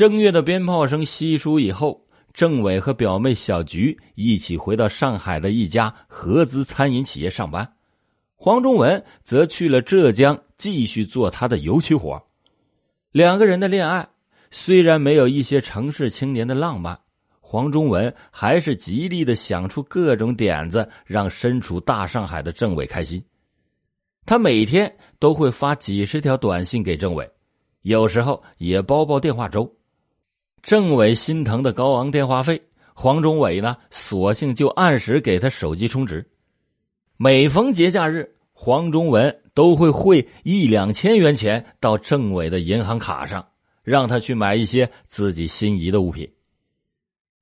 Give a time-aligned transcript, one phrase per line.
[0.00, 7.74] 正月的鞭炮声稀疏以后，郑伟和表妹小菊一起回到上海的一家合资餐饮企业上班，
[8.34, 12.24] 黄忠文则去了浙江继续做他的油漆活。
[13.12, 14.08] 两个人的恋爱
[14.50, 17.00] 虽然没有一些城市青年的浪漫，
[17.42, 23.22] 黄忠文还是极力的想出各种点子，让身处大上海的郑伟开心。
[24.24, 27.30] 他每天都会发几十条短信给郑伟，
[27.82, 29.76] 有时候也包包电话粥。
[30.62, 32.62] 郑伟心疼的高昂电话费，
[32.94, 36.30] 黄忠伟呢，索性就按时给他手机充值。
[37.16, 43.48] 每逢节假日，黄忠文都会汇一两千元钱到郑伟的银行卡上，
[43.82, 46.30] 让他去买一些自己心仪的物品。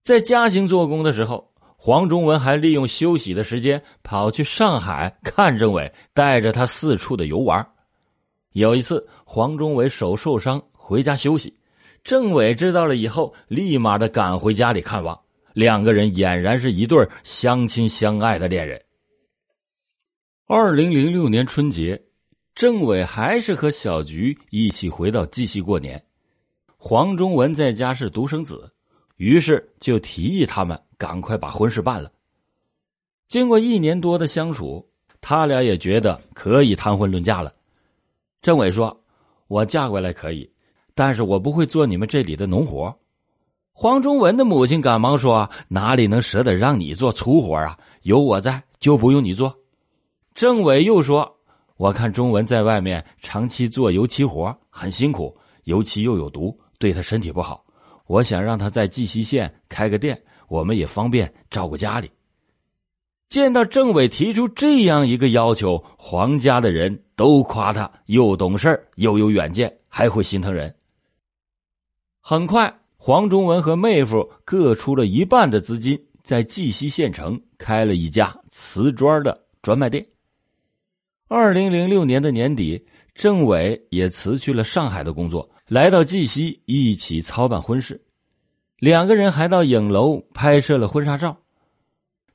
[0.05, 7.69] 在嘉兴做工的时候，黄忠文还利用休息的时间跑去上海看郑伟，带着他四处的游玩。
[8.53, 11.58] 有一次，黄忠伟手受伤回家休息。
[12.09, 15.21] 郑伟知道了以后，立马的赶回家里看望，
[15.53, 18.83] 两个人俨然是一对相亲相爱的恋人。
[20.47, 22.03] 二零零六年春节，
[22.55, 26.03] 郑伟还是和小菊一起回到绩溪过年。
[26.79, 28.73] 黄忠文在家是独生子，
[29.19, 32.11] 于是就提议他们赶快把婚事办了。
[33.29, 34.89] 经过一年多的相处，
[35.21, 37.55] 他俩也觉得可以谈婚论嫁了。
[38.41, 39.05] 郑伟说
[39.47, 40.51] ：“我嫁过来可以。”
[40.99, 42.99] 但是我不会做你们这里的农活。
[43.73, 47.79] 黄忠文的母亲赶忙说：“哪里能舍得让你做粗活啊？
[48.03, 49.59] 有我在，就不用你做。”
[50.35, 51.37] 郑伟又说
[51.79, 57.65] ：“我看中文在外面长期做油漆活，很辛苦，油漆又有毒，对他身体不好。
[58.09, 62.11] 我想让他在绩溪县开个店，我们也方便照顾家里。”
[63.31, 70.75] 见到郑伟提出这样一个要求，黄家的人都夸他又懂事又有远见，还会心疼人。
[72.31, 80.07] 很快，黄忠文和妹夫各出了一半的资金，在绩溪县城开了一家瓷砖的专卖店。
[81.27, 82.85] 二零零六年的年底，
[83.15, 88.05] 郑伟也辞去了上海的工作，来到绩溪一起操办婚事。
[88.79, 91.39] 两个人还到影楼拍摄了婚纱照。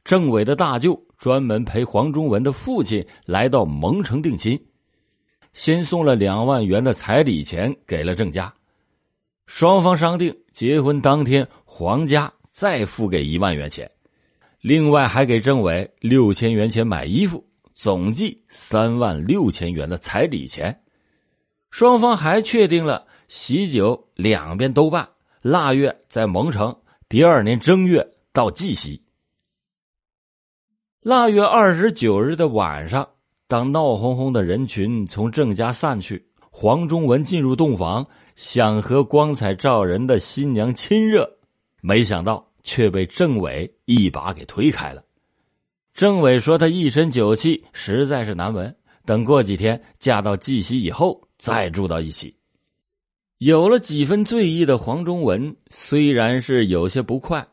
[0.03, 4.59] 郑伟的大舅专门陪黄忠文的父亲来到蒙城定亲，
[5.53, 8.55] 先送了两万元的彩礼钱给了郑家。
[9.55, 13.91] 双方商定，结婚当天，黄家再付给一万元钱，
[14.61, 20.81] 另外还给郑伟六千元钱买衣服，总计三万六千元的彩礼钱。
[21.69, 25.07] 双方还确定了喜酒两边都办，
[25.43, 26.75] 腊月在蒙城，
[27.07, 29.03] 第二年正月到绩溪。
[30.99, 33.07] 腊月二十九日的晚上，
[33.47, 38.07] 当闹哄哄的人群从郑家散去，黄忠文进入洞房。
[38.35, 41.37] 想和光彩照人的新娘亲热，
[41.81, 45.03] 没想到却被郑伟一把给推开了。
[45.93, 48.75] 郑伟说：“他一身酒气，实在是难闻。
[49.05, 52.35] 等过几天嫁到绩溪以后，再住到一起。”
[53.37, 57.45] 有了几分醉意的黄忠文虽然是有些不快，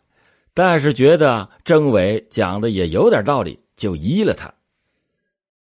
[0.54, 4.54] 但是觉得郑伟讲的也有点道理，就依了他。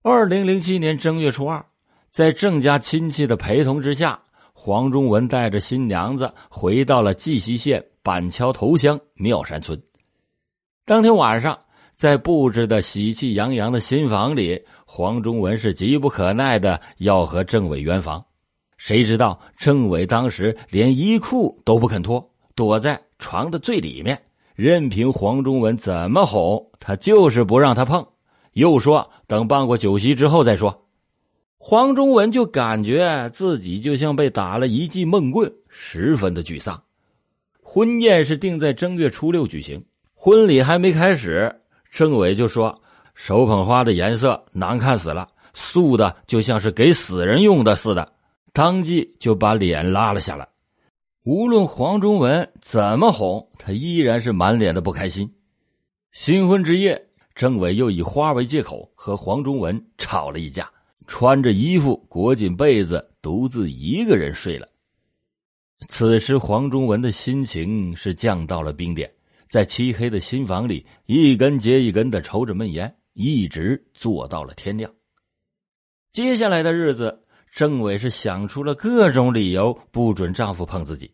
[0.02, 1.64] 二零零七年正月初二，
[2.10, 4.24] 在郑家亲戚的陪同之下。
[4.58, 9.80] 黄忠文带着新娘子回到了绩溪县板桥头乡妙山村。
[10.86, 11.58] 当天晚上，
[11.94, 18.24] 在布置的喜气洋洋的新房里，黄忠文是急不可耐的要和郑伟圆房。
[18.78, 24.22] 谁知道郑伟当时连衣裤都不肯脱，躲在床的最里面，
[24.54, 28.06] 任凭黄忠文怎么哄，他就是不让他碰，
[28.54, 30.85] 又说等办过酒席之后再说。
[31.58, 36.82] 黄忠文就感觉自己就像被打了一记闷棍，十分的沮丧。
[37.62, 39.84] 婚宴是定在正月初六举行，
[40.14, 42.82] 婚礼还没开始，郑伟就说
[43.14, 48.12] ：“手捧花的颜色难看死了，素的就像是给死人用的似的。”
[48.52, 50.48] 当即就把脸拉了下来。
[51.24, 55.34] 无论黄忠文怎么哄，他依然是满脸的不开心。
[56.12, 60.70] 新婚之夜，郑伟又以花为借口和黄忠文吵了一架。
[61.06, 64.68] 穿着衣服裹紧被子，独自一个人睡了。
[65.88, 69.12] 此时，黄忠文的心情是降到了冰点，
[69.48, 74.90] 在漆黑的新房里，一根接一根的抽着闷烟，一直坐到了天亮。
[76.12, 81.12] 接下来的日子，郑伟是想出了各种理由，不准丈夫碰自己。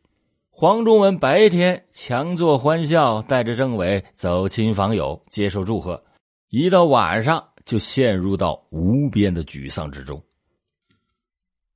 [0.48, 6.04] 黄忠文白天强作欢笑，带着郑伟走亲访友，接受祝贺；
[6.50, 10.22] 一到晚上，就陷入到无边的沮丧之中。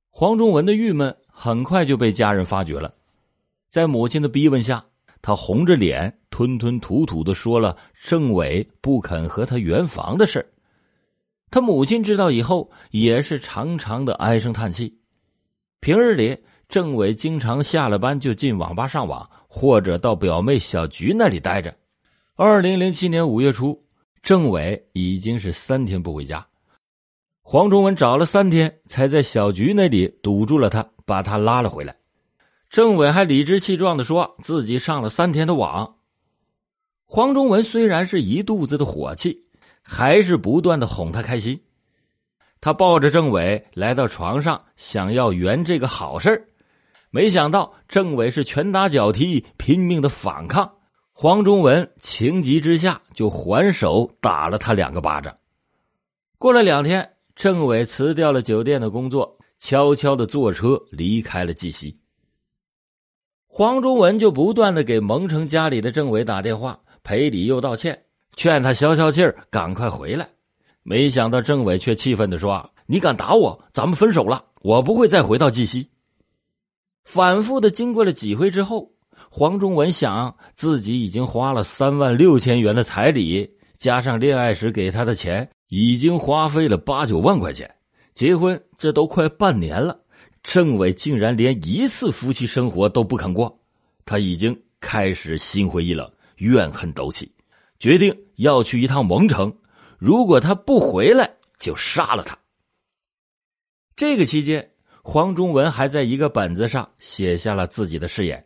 [0.09, 2.93] 黄忠文的郁闷很快就被家人发觉了。
[3.69, 4.85] 在母亲的逼问下，
[5.21, 10.53] 他红着脸，吞吞吐吐的说了郑伟不肯和他圆房的事
[11.49, 14.99] 他母亲知道以后，也是长长的唉声叹气。
[15.79, 21.75] 平日里，郑伟经常下了班就进网吧上网，或者到表妹小菊那里待着。
[22.35, 23.85] 二零零七年五月初，
[24.27, 26.45] 郑伟已经是三天不回家。
[27.41, 31.95] 黄忠文找了三天，才在小菊那里堵住了他，把他拉了回来。
[32.69, 35.95] 郑伟还理直气壮的说自己上了三天的网。
[37.05, 39.45] 黄忠文虽然是一肚子的火气，
[39.81, 41.61] 还是不断的哄他开心。
[42.59, 46.49] 他抱着郑伟来到床上，想要圆这个好事
[47.11, 50.76] 没想到郑伟是拳打脚踢，拼命的反抗。
[51.19, 55.35] 黄忠文情急之下就还手打了他两个巴掌。
[56.37, 57.13] 过了两天。
[57.35, 61.99] 郑伟辞掉了酒店的工作，悄悄的坐车离开了绩溪。
[63.47, 68.05] 黄忠文就不断的给蒙城家里的郑伟打电话，赔礼又道歉，
[68.35, 70.29] 劝他消消气儿，赶快回来。
[70.83, 75.89] 没想到郑伟却气愤的说：“你敢打我，咱们分手了，我不会再回到绩溪。”
[77.05, 78.93] 反复的经过了几回之后，
[79.29, 85.49] 黄忠文想自己已经花了三万六千元的彩礼，加上恋爱时给他的钱。
[85.69, 87.75] 已经花费了八九万块钱，
[88.15, 89.99] 结婚这都快半年了，
[90.41, 93.59] 郑伟竟然连一次夫妻生活都不肯过，
[94.05, 97.29] 他已经开始心灰意冷，怨恨斗起，
[97.79, 99.53] 决定要去一趟蒙城，
[99.97, 102.39] 如果他不回来，就杀了他。
[103.97, 104.71] 这个期间，
[105.03, 108.45] 黄忠文还在一个本子上写下了自己的誓言，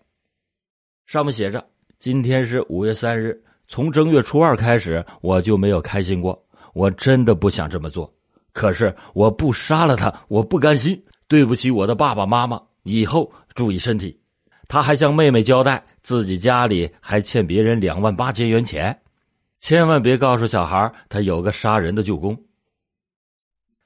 [1.05, 1.65] 上面写着
[1.99, 8.13] ：“今天是五月三日，从正月初二开始，我就没有开心过。”我真的不想这么做，
[8.53, 11.03] 可是我不杀了他，我不甘心。
[11.27, 14.21] 对不起，我的爸爸妈妈，以后注意身体。
[14.69, 19.01] 他还向妹妹交代，自己家里还欠别人两万八千元钱，
[19.59, 22.41] 千万别告诉小孩他有个杀人的舅公。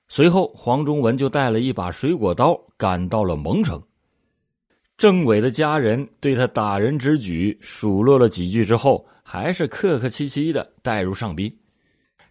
[0.08, 3.82] 随后，黄忠文就带了一把水果刀赶到了蒙城。
[4.98, 11.54] 郑伟的家人对他打人之举数落了几句之后，还是客客气气的带入上宾。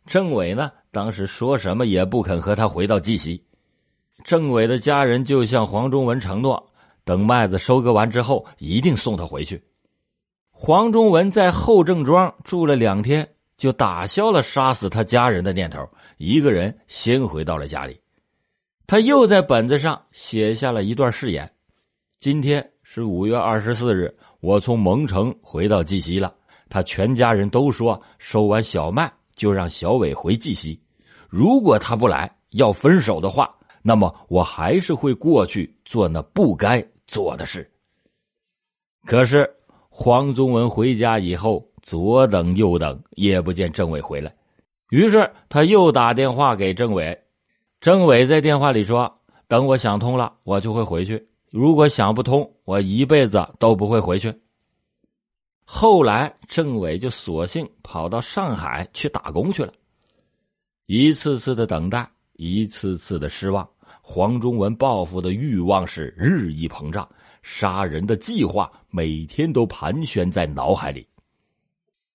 [0.07, 3.45] 郑伟呢，当时说什么也不肯和他回到绩溪。
[4.25, 6.73] 郑伟的家人就向黄忠文承诺，
[7.05, 9.63] 等麦子收割完之后，一定送他回去。
[10.51, 13.29] 黄忠文在后郑庄住了两天，
[13.59, 18.01] 就打消了杀死他家人的念头，一个人先回到了家里。
[18.87, 21.51] 他又在本子上写下了一段誓言
[22.25, 26.35] ：“今天是五月二十四日，我从蒙城回到绩溪了。
[26.71, 30.81] 他全家人都说，收完小麦。”就让小伟回绩溪，
[31.29, 37.71] 如果他不来要分手的话，那么我还是会过去做那不该做的事。
[39.05, 39.55] 可是
[39.91, 44.35] 黄宗文回家以后，左等右等也不见郑伟回来，
[44.89, 47.21] 于是他又打电话给郑伟。
[47.83, 51.19] 郑伟在电话里说：“等我想通了，我就会回去；
[51.57, 54.35] 如果想不通，我一辈子都不会回去。”
[55.63, 59.73] 后来，郑伟就索性跑到上海去打工去了。
[60.87, 63.71] 一次次的等待，一次次的失望，
[64.03, 67.09] 黄忠文报复的欲望是日益膨胀，
[67.45, 71.07] 杀人的计划每天都盘旋在脑海里。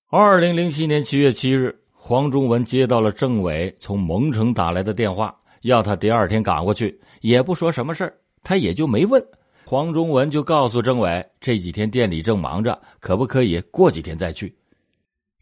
[0.10, 8.14] 二零零七年七月七日，黄忠文接到了郑伟从蒙城打来的电话，要他第二天赶过去，也不说什么事
[8.44, 9.26] 他也就没问。
[9.70, 14.58] 黄忠文就告诉郑伟，这几天店里正忙着，可不可以过几天再去？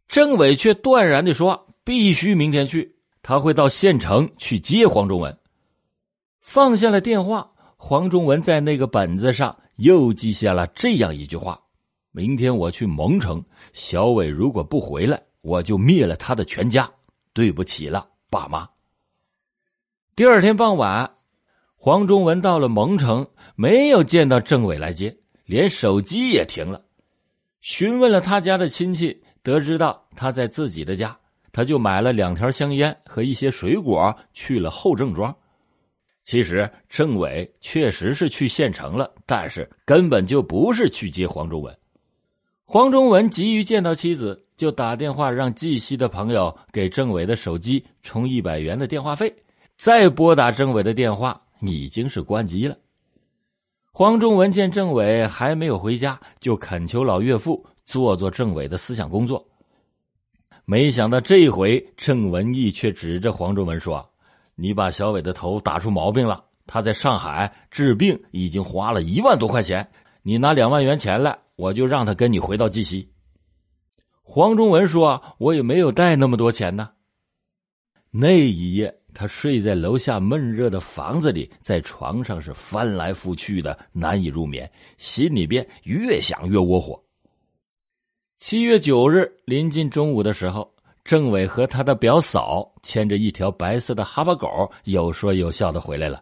[0.09, 5.39] 郑伟却断然的说：“必须明天去，他会到县城去接黄忠文。”
[6.43, 11.61] 放下了电话，黄忠文在那个本子上又记下了这样一句话
[12.11, 13.41] ：“明天我去蒙城，
[13.71, 16.91] 小伟如果不回来，我就灭了他的全家。
[17.31, 18.67] 对不起了，爸妈。”
[20.17, 21.16] 第二天傍晚。
[21.87, 23.25] 黄忠文到了蒙城，
[23.55, 25.15] 没有见到郑伟来接，
[25.45, 26.83] 连手机也停了。
[27.61, 31.17] 询问了他家的亲戚，得知到他在自己的家，
[31.53, 35.33] 他就买了两条香烟和一些水果，去了后郑庄。
[36.25, 41.73] 其实郑伟确实是去县城了，但是根本就不是去接黄忠文。
[42.65, 49.33] 黄忠文急于见到妻子，就打电话让绩溪的朋友给郑伟的手机充一百元的电话费，
[49.77, 51.43] 再拨打郑伟的电话。
[51.61, 52.77] 已经是关机了。
[53.91, 59.47] 黄忠文见郑伟还没有回家，就恳求老岳父做做郑伟的思想工作。
[60.65, 64.11] 没想到这回郑文义却指着黄忠文说
[64.55, 69.89] ：“你把小伟的头打出毛病了，他在上海治病已经花了一万多块钱，
[70.21, 73.11] 你拿两万元钱来，我就让他跟你回到绩溪。
[74.21, 76.91] 黄忠文说：“我也没有带那么多钱呢。”
[78.11, 84.69] 那一夜，他睡在楼下闷热的房子里，在床上是翻来覆去的，难以入眠，
[84.99, 87.01] 心里边越想越窝火。
[88.37, 90.71] 七月九日临近中午的时候，
[91.03, 96.21] 政委和他的表嫂牵着一条白色的哈巴狗，有说有笑的回来了。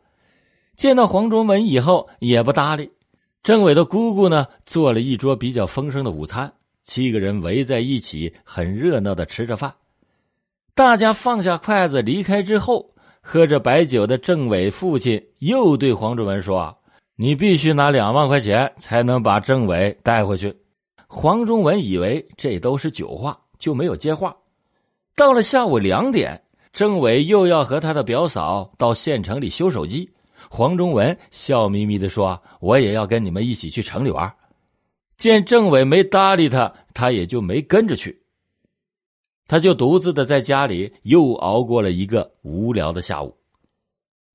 [0.78, 2.90] 见到黄忠文以后，也不搭理。
[3.44, 6.54] 政委的姑姑呢，做了一桌比较丰盛的午餐，
[6.86, 9.76] 七个人围在一起，很热闹的吃着饭。
[10.76, 16.78] 大家放下筷子离开之后，喝着白酒的政委父亲又对黄忠文说
[17.16, 20.54] ：“你必须拿两万块钱才能把政委带回去。”
[21.08, 24.36] 黄忠文以为这都是酒话，就没有接话。
[25.16, 30.12] 到了下午两点，政委又要和他的表嫂到县城里修手机。
[30.50, 34.30] 黄忠文笑眯眯的说：“我也要跟你们一起去城里玩。”
[35.16, 38.25] 见政委没搭理他，他也就没跟着去。
[39.48, 43.38] 他就独自的在家里又熬过了一个无聊的下午。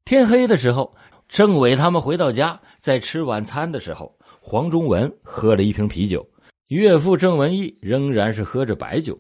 [0.05, 0.95] 天黑的时候，
[1.29, 6.29] 政委他们回到家，在吃晚餐的时候，黄忠文喝了一瓶啤酒。
[6.69, 9.19] 岳父郑文义仍然是喝着白酒。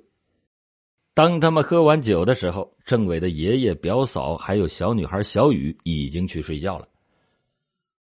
[1.14, 6.86] 当他们喝完酒的时候，郑伟的爷爷、表嫂还有小女孩小雨已经去睡觉了。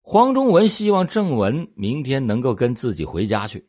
[0.01, 3.67] 黄忠文希望郑文明天能够跟自己回家去，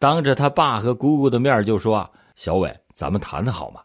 [0.00, 3.80] 当着他爸和姑姑的面就说：“小伟，咱们谈谈好吗？”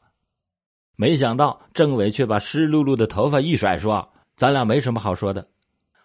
[0.96, 5.48] 没想到郑伟却把湿漉漉的头发一甩，说：“咱俩没什么好说的。”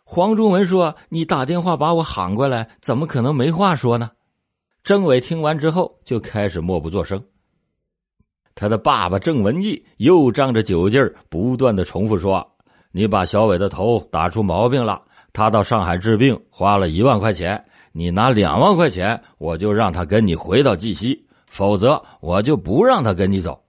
[0.04, 4.10] 黄忠文说：“你打电话把我喊过来，怎么可能没话说呢？”
[4.84, 7.24] 郑伟听完之后，就开始默不作声。
[8.54, 12.56] 他的爸爸郑文义又仗着酒劲儿，不断的重复说
[12.92, 23.62] ：“你把小伟的头打出毛病了，他到上海治病花了一万块钱，你拿两万块钱，我就让他跟你回到绩溪，否则我就不让他跟你走。”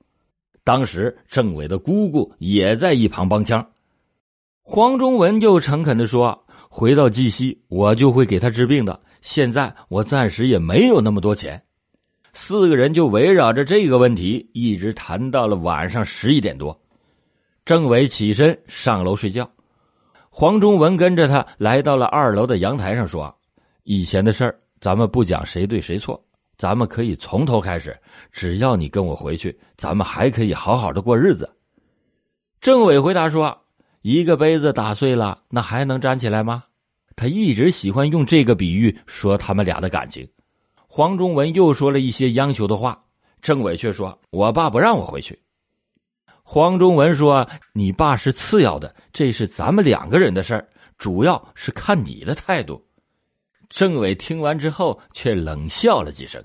[0.64, 3.72] 当时郑伟的姑姑也在一旁帮腔。
[4.62, 11.64] 黄忠文就诚恳的说：“回到绩溪，我就会给他治病的。”现在我暂时也没有那么多钱，
[12.34, 16.82] 四个人就围绕着这个问题一直谈到了晚上十一点多。
[17.66, 19.52] 政委起身上楼睡觉，
[20.30, 23.38] 黄忠文跟着他来到了二楼的阳台上，说
[23.84, 26.26] ：“以前的事儿咱们不讲谁对谁错，
[26.58, 27.98] 咱们可以从头开始。
[28.32, 31.58] 只要你跟我回去，咱们还可以好好的过日子。”
[32.62, 33.66] 政委回答说
[34.02, 36.64] ：“一个杯子打碎了，那还能粘起来吗？”
[37.16, 40.28] 他一直喜欢用这个比喻说他们俩的感情。
[40.88, 43.04] 黄忠文又说了一些央求的话，
[43.42, 45.40] 政委却说：“我爸不让我回去。”
[46.44, 52.84] 黄忠文说：“你爸是次要的，这是咱们两个人的事儿，主要是看你的态度。”
[53.70, 56.44] 政委听完之后却冷笑了几声。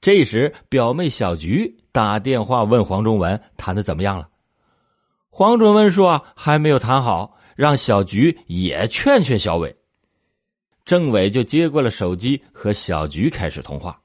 [0.00, 4.28] 这时，表妹小菊打电话问黄忠文谈的怎么样了。
[5.30, 9.74] 黄忠文说：“还没有谈好。”让小菊也劝劝小伟，
[10.84, 14.00] 政委就接过了手机和小菊开始通话。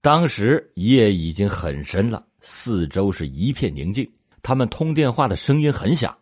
[0.00, 4.08] 当时夜已经很深了，四周是一片宁静。
[4.44, 6.18] 他们通电话的声音很响。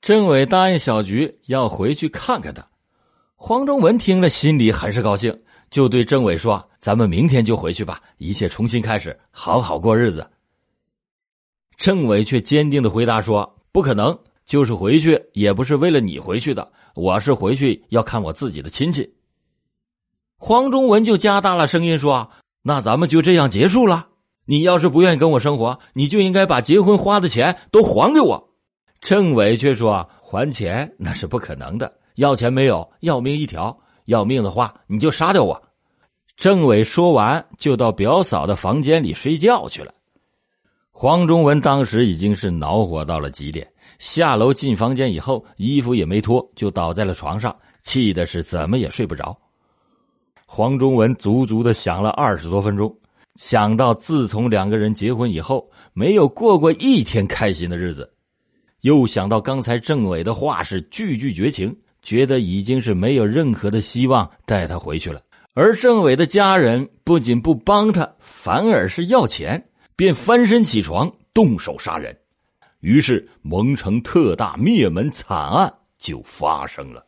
[0.00, 2.68] 政委答应小菊要回去看看他。
[3.36, 10.30] 黄忠文听了心里很是高兴，就对政委说：“咱们明天就回去吧，一切重新开始，好好过日子。”
[11.76, 19.14] 政委却坚定的回答说：“不可能。”就是回去也不是为了你回去的，我是回去要看我自己的亲戚。
[20.36, 24.08] 黄忠文就加大了声音说：“那咱们就这样结束了。
[24.44, 28.50] 你要是不愿意跟我生活，你就应该把结婚花的钱都还给我。”
[29.00, 33.78] 政委却说：“还钱那是不可能的，要钱没有，要命一条。
[34.06, 35.62] 要命的话，你就杀掉我。”
[36.36, 39.94] 政委说完，就到表嫂的房间里睡觉去了。
[40.90, 43.66] 黄忠文当时已经是恼火到了极点。
[43.98, 49.36] 下楼进房间以后，衣服也没脱，就倒在了床上，气的是怎么也睡不着。
[50.44, 52.96] 黄忠文足足的想了二十多分钟，
[53.36, 58.12] 想到自从两个人结婚以后，没有过过一天开心的日子，
[58.82, 65.22] 又想到刚才政委的话是句句绝情，觉得已经是没有任何的希望带他回去了。
[65.54, 72.18] 而政委的家人不仅不帮他，反而是要钱，便翻身起床，动手杀人。
[72.80, 77.06] 于是，蒙城特大灭门惨案就发生了。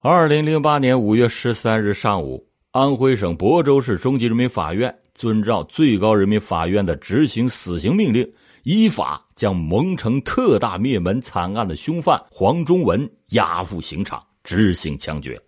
[0.00, 8.32] 二零零八年五月十三日上午，安徽省亳州市中级人民法院遵照最高人民法院的执行死刑命令，
[8.64, 15.40] 依法将蒙城特大灭门惨案的凶犯黄忠文押赴刑场执行枪决。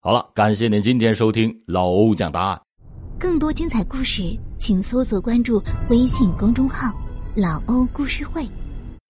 [0.00, 2.60] 好了，感谢您今天收听老欧讲答案。
[3.18, 6.90] 更多精彩故事，请搜索关注微信公众号
[7.36, 8.46] “老欧故事会”。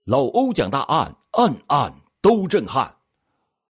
[0.05, 2.93] 老欧讲大案，案案都震撼。